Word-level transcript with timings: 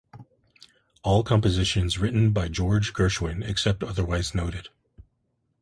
All 1.03 1.21
compositions 1.21 1.99
written 1.99 2.31
by 2.33 2.47
George 2.47 2.91
Gershwin, 2.91 3.47
except 3.47 3.83
otherwise 3.83 4.33
noted. 4.33 4.69